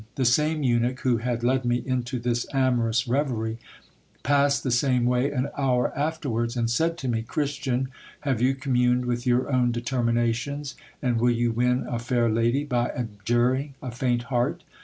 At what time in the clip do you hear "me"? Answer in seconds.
1.63-1.83, 7.07-7.21